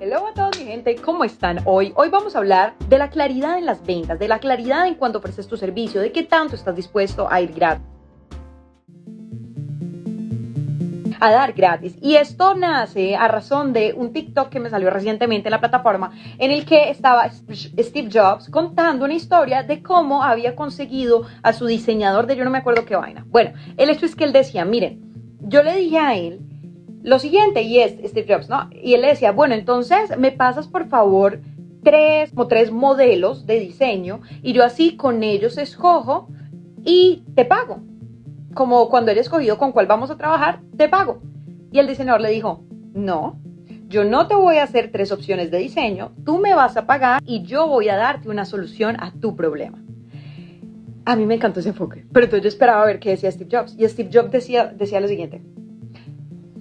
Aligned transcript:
Hello 0.00 0.26
a 0.26 0.34
todos 0.34 0.58
mi 0.58 0.64
gente, 0.64 0.96
¿cómo 0.96 1.22
están 1.22 1.60
hoy? 1.66 1.92
Hoy 1.94 2.08
vamos 2.10 2.34
a 2.34 2.38
hablar 2.38 2.74
de 2.88 2.98
la 2.98 3.10
claridad 3.10 3.58
en 3.58 3.64
las 3.64 3.86
ventas, 3.86 4.18
de 4.18 4.26
la 4.26 4.40
claridad 4.40 4.88
en 4.88 4.96
cuanto 4.96 5.18
ofreces 5.18 5.46
tu 5.46 5.56
servicio, 5.56 6.00
de 6.00 6.10
qué 6.10 6.24
tanto 6.24 6.56
estás 6.56 6.74
dispuesto 6.74 7.30
a 7.30 7.40
ir 7.40 7.52
gratis. 7.52 7.86
a 11.20 11.30
dar 11.30 11.54
gratis. 11.54 11.96
Y 12.02 12.16
esto 12.16 12.54
nace 12.54 13.16
a 13.16 13.28
razón 13.28 13.72
de 13.72 13.94
un 13.96 14.12
TikTok 14.12 14.50
que 14.50 14.60
me 14.60 14.68
salió 14.68 14.90
recientemente 14.90 15.48
en 15.48 15.52
la 15.52 15.60
plataforma 15.60 16.10
en 16.38 16.50
el 16.50 16.66
que 16.66 16.90
estaba 16.90 17.30
Steve 17.30 18.10
Jobs 18.12 18.50
contando 18.50 19.06
una 19.06 19.14
historia 19.14 19.62
de 19.62 19.82
cómo 19.82 20.22
había 20.22 20.54
conseguido 20.54 21.24
a 21.42 21.54
su 21.54 21.64
diseñador 21.64 22.26
de 22.26 22.36
yo 22.36 22.44
no 22.44 22.50
me 22.50 22.58
acuerdo 22.58 22.84
qué 22.84 22.96
vaina. 22.96 23.24
Bueno, 23.30 23.52
el 23.78 23.88
hecho 23.88 24.04
es 24.04 24.14
que 24.14 24.24
él 24.24 24.34
decía, 24.34 24.66
miren, 24.66 25.38
yo 25.40 25.62
le 25.62 25.76
dije 25.76 25.98
a 25.98 26.14
él 26.14 26.40
lo 27.04 27.18
siguiente, 27.18 27.60
y 27.60 27.80
es 27.80 27.92
Steve 28.06 28.34
Jobs, 28.34 28.48
¿no? 28.48 28.70
Y 28.72 28.94
él 28.94 29.02
le 29.02 29.08
decía, 29.08 29.30
bueno, 29.30 29.54
entonces 29.54 30.16
me 30.16 30.32
pasas 30.32 30.66
por 30.66 30.88
favor 30.88 31.38
tres 31.82 32.32
o 32.34 32.46
tres 32.48 32.72
modelos 32.72 33.44
de 33.44 33.60
diseño 33.60 34.22
y 34.42 34.54
yo 34.54 34.64
así 34.64 34.96
con 34.96 35.22
ellos 35.22 35.58
escojo 35.58 36.28
y 36.82 37.22
te 37.34 37.44
pago. 37.44 37.80
Como 38.54 38.88
cuando 38.88 39.12
he 39.12 39.18
escogido 39.18 39.58
con 39.58 39.72
cuál 39.72 39.86
vamos 39.86 40.10
a 40.10 40.16
trabajar, 40.16 40.60
te 40.78 40.88
pago. 40.88 41.20
Y 41.70 41.78
el 41.78 41.86
diseñador 41.86 42.22
le 42.22 42.30
dijo, 42.30 42.64
no, 42.94 43.38
yo 43.88 44.04
no 44.04 44.26
te 44.26 44.34
voy 44.34 44.56
a 44.56 44.62
hacer 44.62 44.90
tres 44.90 45.12
opciones 45.12 45.50
de 45.50 45.58
diseño, 45.58 46.12
tú 46.24 46.38
me 46.38 46.54
vas 46.54 46.78
a 46.78 46.86
pagar 46.86 47.20
y 47.26 47.42
yo 47.42 47.68
voy 47.68 47.90
a 47.90 47.96
darte 47.96 48.30
una 48.30 48.46
solución 48.46 48.96
a 48.98 49.12
tu 49.12 49.36
problema. 49.36 49.78
A 51.04 51.16
mí 51.16 51.26
me 51.26 51.34
encantó 51.34 51.60
ese 51.60 51.68
enfoque, 51.68 52.06
pero 52.14 52.24
entonces 52.24 52.44
yo 52.44 52.48
esperaba 52.48 52.86
ver 52.86 52.98
qué 52.98 53.10
decía 53.10 53.30
Steve 53.30 53.54
Jobs. 53.54 53.76
Y 53.78 53.86
Steve 53.86 54.08
Jobs 54.10 54.30
decía, 54.30 54.72
decía 54.74 55.00
lo 55.00 55.08
siguiente, 55.08 55.42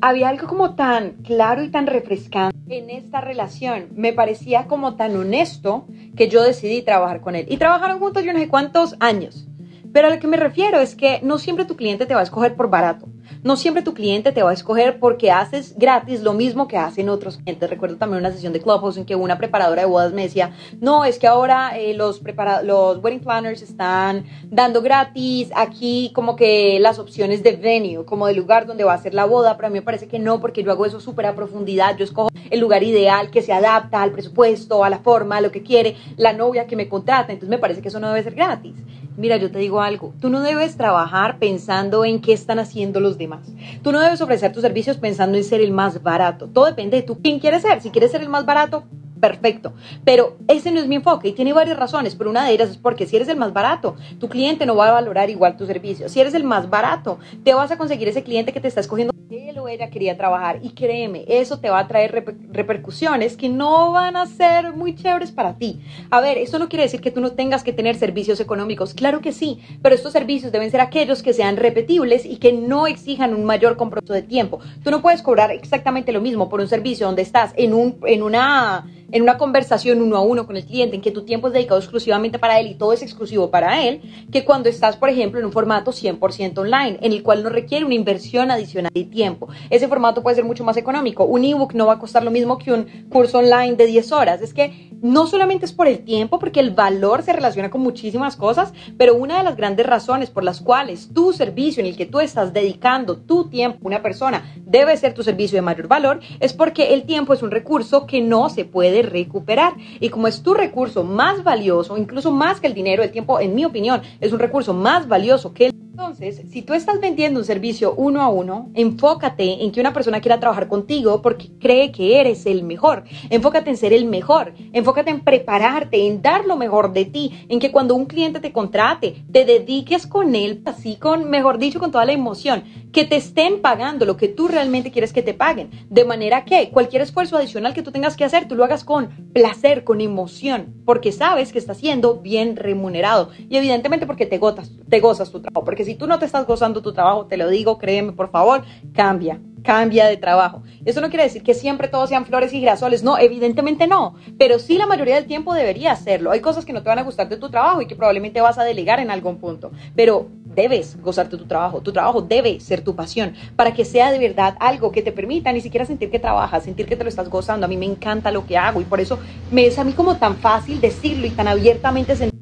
había 0.10 0.28
algo 0.28 0.48
como 0.48 0.76
tan 0.76 1.14
claro 1.24 1.64
y 1.64 1.70
tan 1.70 1.88
refrescante 1.88 2.58
en 2.68 2.90
esta 2.90 3.22
relación. 3.22 3.88
Me 3.96 4.12
parecía 4.12 4.68
como 4.68 4.98
tan 4.98 5.16
honesto 5.16 5.86
que 6.18 6.28
yo 6.28 6.44
decidí 6.44 6.82
trabajar 6.82 7.22
con 7.22 7.38
él. 7.38 7.46
Y 7.48 7.56
trabajaron 7.56 8.00
juntos 8.00 8.22
yo 8.26 8.34
no 8.34 8.40
sé 8.40 8.50
cuántos 8.50 8.98
años. 9.00 9.48
Pero 9.94 10.08
a 10.08 10.10
lo 10.10 10.20
que 10.20 10.28
me 10.28 10.38
refiero 10.38 10.80
es 10.80 10.96
que 10.96 11.20
no 11.22 11.38
siempre 11.38 11.66
tu 11.66 11.76
cliente 11.76 12.08
te 12.08 12.16
va 12.16 12.22
a 12.22 12.24
escoger 12.24 12.56
por 12.56 12.70
barato. 12.70 13.08
No 13.44 13.56
siempre 13.56 13.84
tu 13.84 13.94
cliente 13.94 14.32
te 14.32 14.42
va 14.42 14.50
a 14.50 14.54
escoger 14.54 15.00
porque 15.00 15.32
haces 15.32 15.78
gratis 15.78 16.24
lo 16.24 16.34
mismo 16.34 16.68
que 16.68 16.78
hacen 16.78 17.10
otros 17.10 17.38
clientes. 17.38 17.70
Recuerdo 17.70 17.98
también 17.98 18.20
una 18.20 18.32
sesión 18.32 18.54
de 18.54 18.62
Clubhouse 18.62 18.98
en 18.98 19.06
que 19.06 19.16
una 19.16 19.38
preparadora 19.38 19.84
de 19.84 19.88
bodas 19.88 20.12
me 20.12 20.24
decía, 20.24 20.52
no, 20.82 21.06
es 21.06 21.20
que 21.20 21.28
ahora 21.28 21.78
eh, 21.78 21.94
los, 21.94 22.22
los 22.64 23.04
wedding 23.04 23.20
planners 23.20 23.62
están 23.62 24.26
dando 24.50 24.82
gratis 24.82 25.52
aquí 25.56 26.12
como 26.16 26.36
que 26.36 26.80
las 26.80 26.98
opciones 26.98 27.44
de 27.44 27.56
venue, 27.56 28.04
como 28.04 28.26
de 28.26 28.34
lugar 28.34 28.66
donde 28.66 28.84
va 28.84 28.94
a 28.94 28.98
ser 28.98 29.14
la 29.14 29.26
boda, 29.26 29.58
pero 29.58 29.68
a 29.68 29.70
mí 29.70 29.76
me 29.76 29.86
parece 29.86 30.08
que 30.08 30.18
no, 30.18 30.42
porque 30.42 30.64
yo 30.64 30.72
hago 30.72 30.88
eso 30.88 31.00
súper 31.00 31.28
a 31.28 31.36
profundidad. 31.36 31.96
Yo 31.98 32.04
escojo 32.04 32.30
el 32.50 32.60
lugar 32.60 32.82
ideal 32.82 33.30
que 33.30 33.44
se 33.44 33.54
adapta 33.54 34.02
al 34.02 34.12
presupuesto, 34.12 34.84
a 34.84 34.90
la 34.90 35.00
forma, 35.00 35.38
a 35.38 35.42
lo 35.42 35.52
que 35.52 35.62
quiere 35.62 35.96
la 36.18 36.34
novia 36.34 36.66
que 36.66 36.76
me 36.76 36.90
contrata. 36.90 37.32
Entonces 37.32 37.50
me 37.50 37.60
parece 37.60 37.82
que 37.82 37.90
eso 37.90 38.00
no 38.00 38.10
debe 38.10 38.24
ser 38.24 38.34
gratis. 38.34 38.74
Mira, 39.16 39.38
yo 39.38 39.52
te 39.52 39.60
digo 39.60 39.82
algo, 39.82 40.14
tú 40.20 40.30
no 40.30 40.42
debes 40.42 40.76
trabajar 40.76 41.38
pensando 41.38 42.04
en 42.04 42.20
qué 42.20 42.34
están 42.34 42.58
haciendo 42.58 43.00
los 43.00 43.18
demás. 43.18 43.48
Tú 43.84 43.92
no 43.92 44.00
debes 44.00 44.22
ofrecer 44.22 44.52
tus 44.52 44.64
servicios 44.64 44.98
pensando 44.98 45.38
en 45.38 45.44
ser 45.44 45.62
el 45.62 45.72
más 45.72 46.02
barato. 46.02 46.48
Todo 46.48 46.66
depende 46.66 46.98
de 46.98 47.04
tú 47.04 47.20
quién 47.22 47.40
quieres 47.40 47.62
ser. 47.62 47.82
Si 47.82 47.92
quieres 47.92 48.12
ser 48.12 48.22
el 48.22 48.30
más 48.30 48.46
barato, 48.46 48.86
perfecto. 49.20 49.74
Pero 50.04 50.38
ese 50.48 50.72
no 50.72 50.80
es 50.80 50.88
mi 50.88 50.96
enfoque 50.96 51.30
y 51.30 51.34
tiene 51.34 51.54
varias 51.54 51.78
razones, 51.78 52.16
pero 52.16 52.30
una 52.30 52.44
de 52.44 52.54
ellas 52.54 52.72
es 52.72 52.78
porque 52.78 53.06
si 53.06 53.16
eres 53.16 53.28
el 53.28 53.38
más 53.38 53.54
barato, 53.54 53.96
tu 54.20 54.28
cliente 54.28 54.66
no 54.66 54.76
va 54.76 54.90
a 54.90 54.94
valorar 54.94 55.30
igual 55.30 55.58
tu 55.58 55.66
servicio. 55.66 56.10
Si 56.10 56.20
eres 56.20 56.34
el 56.34 56.44
más 56.44 56.70
barato, 56.70 57.20
te 57.44 57.54
vas 57.54 57.72
a 57.72 57.78
conseguir 57.78 58.08
ese 58.08 58.24
cliente 58.24 58.52
que 58.52 58.60
te 58.60 58.68
está 58.68 58.82
escogiendo 58.82 59.13
él 59.34 59.58
o 59.58 59.68
ella 59.68 59.90
quería 59.90 60.16
trabajar 60.16 60.60
y 60.62 60.70
créeme, 60.70 61.26
eso 61.28 61.60
te 61.60 61.70
va 61.70 61.80
a 61.80 61.88
traer 61.88 62.24
repercusiones 62.52 63.36
que 63.36 63.50
no 63.50 63.92
van 63.92 64.16
a 64.16 64.28
ser 64.28 64.74
muy 64.74 64.96
chéveres 64.96 65.32
para 65.32 65.58
ti. 65.58 65.80
A 66.12 66.22
ver, 66.22 66.38
eso 66.38 66.60
no 66.60 66.70
quiere 66.70 66.84
decir 66.84 67.02
que 67.02 67.10
tú 67.10 67.20
no 67.20 67.32
tengas 67.32 67.64
que 67.64 67.74
tener 67.74 67.96
servicios 67.96 68.40
económicos, 68.40 68.94
claro 68.94 69.22
que 69.22 69.32
sí, 69.32 69.60
pero 69.82 69.96
estos 69.96 70.14
servicios 70.14 70.52
deben 70.52 70.70
ser 70.70 70.82
aquellos 70.82 71.24
que 71.24 71.34
sean 71.34 71.58
repetibles 71.58 72.26
y 72.26 72.38
que 72.38 72.54
no 72.54 72.86
exijan 72.86 73.34
un 73.34 73.46
mayor 73.46 73.76
compromiso 73.76 74.14
de 74.14 74.22
tiempo. 74.22 74.60
Tú 74.84 74.92
no 74.92 75.02
puedes 75.02 75.24
cobrar 75.24 75.52
exactamente 75.52 76.12
lo 76.12 76.22
mismo 76.22 76.48
por 76.48 76.60
un 76.60 76.68
servicio 76.68 77.08
donde 77.08 77.24
estás 77.24 77.54
en 77.56 77.74
un 77.74 77.98
en 78.06 78.22
una 78.22 78.86
en 79.14 79.22
una 79.22 79.38
conversación 79.38 80.02
uno 80.02 80.18
a 80.18 80.22
uno 80.22 80.48
con 80.48 80.58
el 80.58 80.66
cliente, 80.66 80.96
en 80.96 81.02
que 81.02 81.12
tu 81.12 81.22
tiempo 81.22 81.48
es 81.48 81.54
dedicado 81.54 81.80
exclusivamente 81.80 82.40
para 82.40 82.60
él 82.60 82.66
y 82.66 82.74
todo 82.74 82.94
es 82.94 83.04
exclusivo 83.04 83.52
para 83.52 83.84
él, 83.88 84.02
que 84.32 84.44
cuando 84.44 84.70
estás, 84.70 84.98
por 84.98 85.08
ejemplo, 85.08 85.40
en 85.40 85.46
un 85.46 85.52
formato 85.52 85.92
100% 85.92 86.58
online, 86.58 86.98
en 87.00 87.12
el 87.12 87.22
cual 87.22 87.44
no 87.44 87.50
requiere 87.50 87.86
una 87.86 87.94
inversión 87.94 88.50
adicional 88.50 88.92
de 88.92 89.04
tiempo. 89.04 89.23
Ese 89.70 89.88
formato 89.88 90.22
puede 90.22 90.36
ser 90.36 90.46
mucho 90.46 90.64
más 90.64 90.78
económico. 90.78 91.26
Un 91.26 91.44
ebook 91.44 91.74
no 91.74 91.88
va 91.88 91.94
a 91.94 92.00
costar 92.00 92.24
lo 92.24 92.32
mismo 92.32 92.58
que 92.58 92.72
un 92.72 92.86
curso 93.10 93.40
online 93.40 93.76
de 93.76 93.86
10 93.86 94.12
horas. 94.12 94.42
Es 94.42 94.54
que 94.54 94.92
no 95.04 95.28
solamente 95.28 95.66
es 95.66 95.74
por 95.74 95.88
el 95.88 96.06
tiempo, 96.06 96.40
porque 96.40 96.62
el 96.62 96.72
valor 96.72 97.24
se 97.24 97.34
relaciona 97.34 97.70
con 97.70 97.82
muchísimas 97.82 98.38
cosas, 98.38 98.74
pero 98.98 99.16
una 99.16 99.38
de 99.38 99.44
las 99.44 99.58
grandes 99.58 99.86
razones 99.86 100.30
por 100.30 100.46
las 100.46 100.62
cuales 100.62 101.10
tu 101.14 101.34
servicio 101.34 101.82
en 101.82 101.88
el 101.88 101.98
que 101.98 102.06
tú 102.06 102.22
estás 102.22 102.54
dedicando 102.54 103.18
tu 103.18 103.50
tiempo 103.50 103.80
a 103.84 103.88
una 103.88 104.02
persona 104.02 104.46
debe 104.66 104.96
ser 104.96 105.14
tu 105.14 105.22
servicio 105.22 105.58
de 105.58 105.62
mayor 105.62 105.90
valor, 105.90 106.22
es 106.40 106.54
porque 106.54 106.94
el 106.94 107.04
tiempo 107.04 107.34
es 107.34 107.44
un 107.44 107.52
recurso 107.52 108.08
que 108.08 108.22
no 108.22 108.50
se 108.50 108.64
puede 108.64 109.02
recuperar. 109.02 109.74
Y 110.00 110.10
como 110.10 110.28
es 110.28 110.42
tu 110.42 110.54
recurso 110.54 111.04
más 111.04 111.44
valioso, 111.44 111.98
incluso 111.98 112.32
más 112.32 112.62
que 112.62 112.68
el 112.68 112.74
dinero, 112.74 113.04
el 113.04 113.12
tiempo, 113.12 113.42
en 113.42 113.56
mi 113.56 113.66
opinión, 113.66 114.02
es 114.22 114.32
un 114.32 114.40
recurso 114.40 114.74
más 114.74 115.08
valioso 115.10 115.54
que 115.54 115.68
el 115.68 115.83
entonces, 115.94 116.42
si 116.50 116.64
tú 116.64 116.74
estás 116.74 117.00
vendiendo 117.00 117.40
un 117.40 117.46
servicio 117.46 117.94
uno 117.94 118.24
a 118.24 118.28
uno, 118.28 118.72
enfócate 118.74 119.64
en 119.64 119.72
que 119.72 119.80
una 119.80 119.94
persona 119.94 120.22
quiera 120.22 120.40
trabajar 120.40 120.68
contigo 120.68 121.22
porque 121.22 121.52
cree 121.60 121.92
que 121.92 122.20
eres 122.20 122.48
el 122.48 122.64
mejor. 122.64 123.04
Enfócate 123.30 123.70
en 123.70 123.78
ser 123.78 123.94
el 123.94 124.06
mejor. 124.06 124.56
Enfócate 124.72 125.12
en 125.12 125.20
prepararte, 125.20 126.08
en 126.08 126.24
dar 126.24 126.48
lo 126.48 126.58
mejor 126.58 126.94
de 126.94 127.06
ti, 127.06 127.46
en 127.48 127.60
que 127.60 127.72
cuando 127.72 127.94
un 127.94 128.08
cliente 128.08 128.40
te 128.40 128.52
contrate, 128.52 129.24
te 129.32 129.46
dediques 129.46 130.08
con 130.08 130.34
él, 130.34 130.64
así 130.66 130.96
con, 130.96 131.30
mejor 131.30 131.60
dicho, 131.60 131.80
con 131.80 131.92
toda 131.92 132.06
la 132.06 132.14
emoción, 132.14 132.64
que 132.94 133.06
te 133.06 133.16
estén 133.16 133.60
pagando 133.60 134.06
lo 134.06 134.16
que 134.18 134.28
tú 134.28 134.48
realmente 134.48 134.92
quieres 134.92 135.12
que 135.12 135.24
te 135.24 135.34
paguen. 135.34 135.72
De 135.90 136.06
manera 136.06 136.46
que 136.46 136.70
cualquier 136.70 137.02
esfuerzo 137.02 137.36
adicional 137.36 137.74
que 137.74 137.82
tú 137.82 137.92
tengas 137.92 138.16
que 138.16 138.24
hacer, 138.24 138.48
tú 138.48 138.56
lo 138.56 138.64
hagas 138.64 138.84
con 138.84 139.10
placer, 139.34 139.84
con 139.84 140.00
emoción, 140.00 140.76
porque 140.86 141.12
sabes 141.12 141.52
que 141.52 141.58
estás 141.58 141.78
siendo 141.78 142.20
bien 142.20 142.56
remunerado. 142.56 143.30
Y 143.50 143.58
evidentemente 143.58 144.06
porque 144.06 144.28
te, 144.28 144.38
gozas 144.38 145.32
tu 145.32 145.42
trabajo, 145.42 145.66
porque 145.66 145.86
si 145.86 145.96
tú 145.96 146.06
no 146.06 146.20
te 146.20 146.26
estás 146.26 146.46
gozando 146.46 146.84
tu 146.84 146.94
trabajo, 146.94 147.26
te 147.26 147.36
lo 147.36 147.50
digo, 147.50 147.80
créeme, 147.80 148.12
por 148.12 148.30
favor, 148.30 148.64
cambia, 148.94 149.40
cambia 149.64 150.06
de 150.06 150.18
trabajo. 150.18 150.62
Eso 150.86 151.02
no 151.02 151.10
quiere 151.10 151.24
decir 151.24 151.42
que 151.42 151.56
siempre 151.56 151.88
todos 151.88 152.10
sean 152.10 152.26
flores 152.28 152.54
y 152.54 152.60
girasoles, 152.60 153.02
no, 153.02 153.18
evidentemente 153.18 153.88
no, 153.88 154.16
pero 154.38 154.60
sí 154.60 154.78
la 154.78 154.86
mayoría 154.86 155.16
del 155.16 155.26
tiempo 155.26 155.56
debería 155.56 155.94
hacerlo. 155.94 156.30
Hay 156.30 156.42
cosas 156.42 156.64
que 156.64 156.74
no 156.74 156.84
te 156.84 156.90
van 156.90 157.00
a 157.00 157.04
gustar 157.04 157.28
de 157.28 157.38
tu 157.38 157.50
trabajo 157.50 157.82
y 157.82 157.88
que 157.88 157.96
probablemente 157.96 158.40
vas 158.40 158.60
a 158.60 158.64
delegar 158.64 159.00
en 159.00 159.10
algún 159.10 159.38
punto, 159.38 159.72
pero 159.96 160.28
debes 160.56 161.02
gozarte 161.02 161.38
tu 161.38 161.46
trabajo, 161.46 161.82
tu 161.82 161.92
trabajo 161.92 162.22
debe 162.22 162.60
ser 162.60 162.82
tu 162.82 162.96
pasión, 162.96 163.34
para 163.56 163.74
que 163.74 163.86
sea 163.86 164.12
de 164.12 164.20
verdad 164.20 164.56
algo 164.60 164.92
que 164.92 165.02
te 165.02 165.12
permita 165.12 165.52
ni 165.52 165.62
siquiera 165.62 165.86
sentir 165.86 166.10
que 166.10 166.20
trabajas, 166.20 166.64
sentir 166.64 166.86
que 166.86 166.96
te 166.96 167.04
lo 167.04 167.10
estás 167.10 167.30
gozando. 167.30 167.66
A 167.66 167.70
mí 167.70 167.78
me 167.78 167.86
encanta 167.86 168.32
lo 168.32 168.46
que 168.46 168.58
hago 168.58 168.82
y 168.82 168.86
por 168.86 169.00
eso 169.00 169.20
me 169.52 169.66
es 169.66 169.78
a 169.78 169.84
mí 169.84 169.94
como 169.94 170.18
tan 170.18 170.36
fácil 170.38 170.80
decirlo 170.82 171.26
y 171.26 171.32
tan 171.32 171.48
abiertamente 171.48 172.16
sentir 172.16 172.34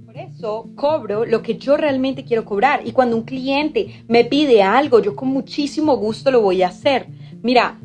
cobro 0.76 1.26
lo 1.26 1.42
que 1.42 1.58
yo 1.58 1.78
realmente 1.78 2.24
quiero 2.24 2.46
cobrar. 2.46 2.82
Y 2.86 2.92
cuando 2.92 3.16
un 3.16 3.24
cliente 3.24 4.04
me 4.08 4.26
pide 4.26 4.64
algo, 4.64 5.00
yo 5.00 5.16
con 5.16 5.30
muchísimo 5.30 5.96
gusto 5.98 6.32
lo 6.32 6.42
voy 6.42 6.64
a 6.64 6.70
hacer. 6.70 7.08
Mira, 7.42 7.80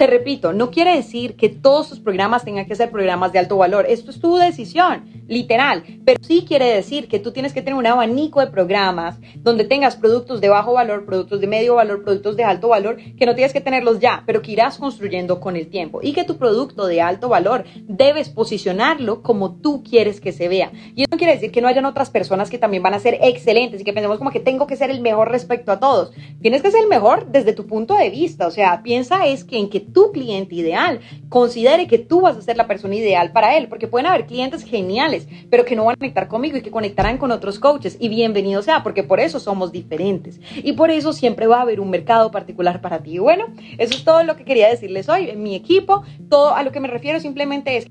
te 0.00 0.06
repito, 0.06 0.54
no 0.54 0.70
quiere 0.70 0.96
decir 0.96 1.36
que 1.36 1.50
todos 1.50 1.90
tus 1.90 2.00
programas 2.00 2.42
tengan 2.42 2.64
que 2.64 2.74
ser 2.74 2.90
programas 2.90 3.34
de 3.34 3.38
alto 3.38 3.58
valor. 3.58 3.84
Esto 3.86 4.10
es 4.10 4.18
tu 4.18 4.36
decisión 4.36 5.04
literal, 5.28 5.84
pero 6.06 6.18
sí 6.26 6.46
quiere 6.48 6.72
decir 6.74 7.06
que 7.06 7.18
tú 7.18 7.32
tienes 7.32 7.52
que 7.52 7.60
tener 7.60 7.78
un 7.78 7.86
abanico 7.86 8.40
de 8.40 8.46
programas 8.46 9.18
donde 9.36 9.64
tengas 9.64 9.96
productos 9.96 10.40
de 10.40 10.48
bajo 10.48 10.72
valor, 10.72 11.04
productos 11.04 11.42
de 11.42 11.46
medio 11.46 11.74
valor, 11.74 12.02
productos 12.02 12.34
de 12.38 12.44
alto 12.44 12.68
valor, 12.68 12.96
que 12.96 13.26
no 13.26 13.34
tienes 13.34 13.52
que 13.52 13.60
tenerlos 13.60 14.00
ya, 14.00 14.22
pero 14.24 14.40
que 14.40 14.52
irás 14.52 14.78
construyendo 14.78 15.38
con 15.38 15.54
el 15.54 15.68
tiempo 15.68 16.00
y 16.02 16.14
que 16.14 16.24
tu 16.24 16.38
producto 16.38 16.86
de 16.86 17.02
alto 17.02 17.28
valor 17.28 17.64
debes 17.82 18.30
posicionarlo 18.30 19.22
como 19.22 19.56
tú 19.56 19.84
quieres 19.84 20.18
que 20.18 20.32
se 20.32 20.48
vea. 20.48 20.72
Y 20.96 21.02
eso 21.02 21.10
no 21.12 21.18
quiere 21.18 21.34
decir 21.34 21.52
que 21.52 21.60
no 21.60 21.68
hayan 21.68 21.84
otras 21.84 22.08
personas 22.08 22.48
que 22.48 22.56
también 22.56 22.82
van 22.82 22.94
a 22.94 23.00
ser 23.00 23.18
excelentes 23.20 23.82
y 23.82 23.84
que 23.84 23.92
pensemos 23.92 24.16
como 24.16 24.30
que 24.30 24.40
tengo 24.40 24.66
que 24.66 24.76
ser 24.76 24.90
el 24.90 25.02
mejor 25.02 25.30
respecto 25.30 25.70
a 25.70 25.78
todos. 25.78 26.12
Tienes 26.40 26.62
que 26.62 26.70
ser 26.70 26.84
el 26.84 26.88
mejor 26.88 27.30
desde 27.30 27.52
tu 27.52 27.66
punto 27.66 27.94
de 27.94 28.08
vista, 28.08 28.46
o 28.46 28.50
sea, 28.50 28.82
piensa 28.82 29.26
es 29.26 29.44
que 29.44 29.58
en 29.58 29.68
que 29.68 29.89
tu 29.92 30.12
cliente 30.12 30.54
ideal 30.54 31.00
considere 31.28 31.86
que 31.86 31.98
tú 31.98 32.22
vas 32.22 32.36
a 32.36 32.42
ser 32.42 32.56
la 32.56 32.66
persona 32.66 32.96
ideal 32.96 33.32
para 33.32 33.56
él, 33.56 33.68
porque 33.68 33.86
pueden 33.86 34.06
haber 34.06 34.26
clientes 34.26 34.64
geniales, 34.64 35.28
pero 35.48 35.64
que 35.64 35.76
no 35.76 35.84
van 35.84 35.94
a 35.94 35.96
conectar 35.96 36.28
conmigo 36.28 36.56
y 36.56 36.62
que 36.62 36.70
conectarán 36.70 37.18
con 37.18 37.30
otros 37.30 37.58
coaches 37.58 37.96
y 38.00 38.08
bienvenido 38.08 38.62
sea, 38.62 38.82
porque 38.82 39.02
por 39.02 39.20
eso 39.20 39.40
somos 39.40 39.72
diferentes 39.72 40.40
y 40.56 40.72
por 40.72 40.90
eso 40.90 41.12
siempre 41.12 41.46
va 41.46 41.58
a 41.58 41.62
haber 41.62 41.80
un 41.80 41.90
mercado 41.90 42.30
particular 42.30 42.80
para 42.80 43.02
ti. 43.02 43.18
Bueno, 43.18 43.46
eso 43.78 43.94
es 43.94 44.04
todo 44.04 44.22
lo 44.22 44.36
que 44.36 44.44
quería 44.44 44.68
decirles 44.68 45.08
hoy. 45.08 45.30
En 45.30 45.42
mi 45.42 45.54
equipo, 45.54 46.02
todo 46.28 46.54
a 46.54 46.62
lo 46.62 46.72
que 46.72 46.80
me 46.80 46.88
refiero 46.88 47.20
simplemente 47.20 47.76
es 47.76 47.86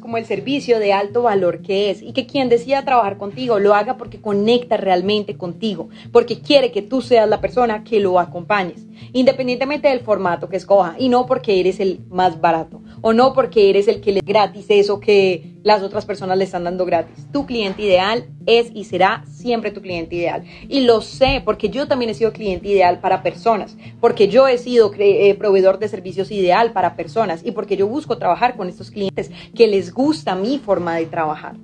como 0.00 0.18
el 0.18 0.24
servicio 0.24 0.78
de 0.78 0.92
alto 0.92 1.22
valor 1.22 1.60
que 1.60 1.90
es 1.90 2.00
y 2.00 2.12
que 2.12 2.26
quien 2.26 2.48
decida 2.48 2.84
trabajar 2.84 3.18
contigo 3.18 3.58
lo 3.58 3.74
haga 3.74 3.96
porque 3.96 4.20
conecta 4.20 4.76
realmente 4.76 5.36
contigo, 5.36 5.88
porque 6.12 6.38
quiere 6.38 6.70
que 6.70 6.80
tú 6.80 7.02
seas 7.02 7.28
la 7.28 7.40
persona 7.40 7.82
que 7.82 7.98
lo 7.98 8.20
acompañes, 8.20 8.86
independientemente 9.12 9.88
del 9.88 10.00
formato 10.00 10.48
que 10.48 10.58
escoja 10.58 10.94
y 10.96 11.08
no 11.08 11.26
porque 11.26 11.58
eres 11.58 11.80
el 11.80 11.98
más 12.08 12.40
barato 12.40 12.82
o 13.02 13.12
no 13.12 13.32
porque 13.32 13.68
eres 13.68 13.88
el 13.88 14.00
que 14.00 14.12
le 14.12 14.20
gratis 14.24 14.66
eso 14.68 15.00
que 15.00 15.53
las 15.64 15.82
otras 15.82 16.04
personas 16.04 16.38
le 16.38 16.44
están 16.44 16.62
dando 16.62 16.84
gratis. 16.84 17.26
Tu 17.32 17.46
cliente 17.46 17.82
ideal 17.82 18.26
es 18.46 18.70
y 18.72 18.84
será 18.84 19.24
siempre 19.26 19.72
tu 19.72 19.80
cliente 19.80 20.14
ideal. 20.14 20.44
Y 20.68 20.82
lo 20.82 21.00
sé 21.00 21.42
porque 21.44 21.70
yo 21.70 21.88
también 21.88 22.10
he 22.10 22.14
sido 22.14 22.32
cliente 22.32 22.68
ideal 22.68 23.00
para 23.00 23.22
personas, 23.22 23.76
porque 24.00 24.28
yo 24.28 24.46
he 24.46 24.58
sido 24.58 24.92
eh, 24.98 25.34
proveedor 25.34 25.78
de 25.78 25.88
servicios 25.88 26.30
ideal 26.30 26.72
para 26.72 26.94
personas 26.94 27.40
y 27.44 27.50
porque 27.50 27.76
yo 27.76 27.88
busco 27.88 28.18
trabajar 28.18 28.56
con 28.56 28.68
estos 28.68 28.90
clientes 28.90 29.30
que 29.56 29.66
les 29.66 29.92
gusta 29.92 30.34
mi 30.34 30.58
forma 30.58 30.94
de 30.96 31.06
trabajar. 31.06 31.56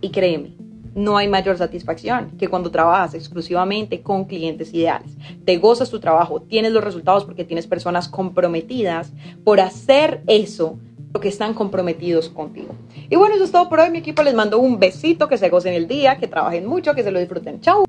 Y 0.00 0.10
créeme, 0.10 0.56
no 0.96 1.16
hay 1.16 1.28
mayor 1.28 1.56
satisfacción 1.56 2.32
que 2.38 2.48
cuando 2.48 2.72
trabajas 2.72 3.14
exclusivamente 3.14 4.02
con 4.02 4.24
clientes 4.24 4.74
ideales. 4.74 5.16
Te 5.44 5.58
gozas 5.58 5.90
tu 5.90 6.00
trabajo, 6.00 6.42
tienes 6.42 6.72
los 6.72 6.82
resultados 6.82 7.24
porque 7.24 7.44
tienes 7.44 7.68
personas 7.68 8.08
comprometidas 8.08 9.12
por 9.44 9.60
hacer 9.60 10.22
eso 10.26 10.78
que 11.20 11.28
están 11.28 11.54
comprometidos 11.54 12.28
contigo. 12.28 12.74
Y 13.08 13.16
bueno, 13.16 13.34
eso 13.34 13.44
es 13.44 13.52
todo 13.52 13.68
por 13.68 13.80
hoy. 13.80 13.90
Mi 13.90 13.98
equipo 13.98 14.22
les 14.22 14.34
mando 14.34 14.58
un 14.58 14.78
besito, 14.78 15.28
que 15.28 15.38
se 15.38 15.48
gocen 15.48 15.74
el 15.74 15.86
día, 15.86 16.18
que 16.18 16.28
trabajen 16.28 16.66
mucho, 16.66 16.94
que 16.94 17.02
se 17.02 17.10
lo 17.10 17.18
disfruten. 17.18 17.60
Chao. 17.60 17.84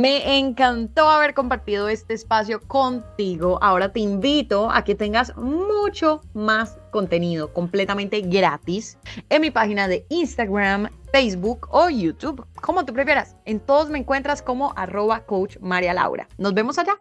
Me 0.00 0.38
encantó 0.38 1.08
haber 1.10 1.34
compartido 1.34 1.88
este 1.88 2.14
espacio 2.14 2.60
contigo. 2.60 3.58
Ahora 3.60 3.92
te 3.92 3.98
invito 3.98 4.70
a 4.70 4.84
que 4.84 4.94
tengas 4.94 5.36
mucho 5.36 6.20
más 6.34 6.78
contenido 6.92 7.52
completamente 7.52 8.20
gratis 8.20 8.96
en 9.28 9.42
mi 9.42 9.50
página 9.50 9.88
de 9.88 10.06
Instagram, 10.08 10.88
Facebook 11.10 11.66
o 11.72 11.90
YouTube, 11.90 12.46
como 12.60 12.84
tú 12.84 12.92
prefieras. 12.92 13.34
En 13.44 13.58
todos 13.58 13.90
me 13.90 13.98
encuentras 13.98 14.40
como 14.40 14.72
arroba 14.76 15.26
coach 15.26 15.56
María 15.60 15.94
Laura. 15.94 16.28
Nos 16.38 16.54
vemos 16.54 16.78
allá. 16.78 17.00